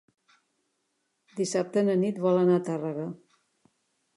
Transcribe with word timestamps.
Dissabte 1.41 1.83
na 1.91 1.99
Nit 2.05 2.23
vol 2.25 2.41
anar 2.45 2.59
a 2.61 2.65
Tàrrega. 2.71 3.07